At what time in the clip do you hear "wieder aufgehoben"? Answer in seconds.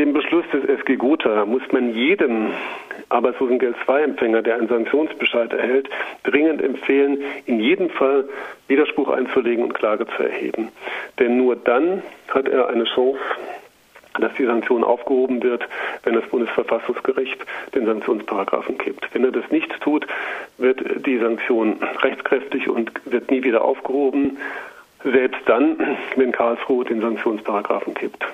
23.44-24.38